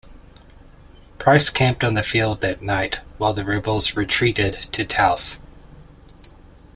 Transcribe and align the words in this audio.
Price 1.19 1.51
camped 1.51 1.83
on 1.83 1.93
the 1.93 2.01
field 2.01 2.41
that 2.41 2.63
night 2.63 3.01
while 3.19 3.33
the 3.33 3.45
rebels 3.45 3.95
retreated 3.95 4.53
to 4.71 4.83
Taos. 4.83 5.39